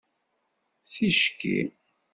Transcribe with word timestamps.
Ticki 0.91 1.55